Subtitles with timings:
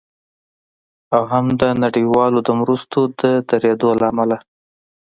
[1.15, 4.37] او هم د نړیوالو د مرستو د ودریدو له امله